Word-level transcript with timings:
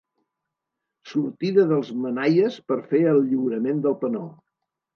Sortida 1.11 1.67
dels 1.73 1.93
manaies 2.07 2.59
per 2.73 2.81
fer 2.95 3.05
el 3.13 3.23
lliurament 3.29 3.87
del 3.87 3.99
Penó. 4.05 4.27